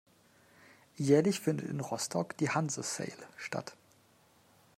Jährlich 0.95 1.39
findet 1.39 1.69
in 1.69 1.79
Rostock 1.79 2.35
die 2.37 2.49
Hanse 2.49 2.81
Sail 2.81 3.13
statt. 3.37 3.77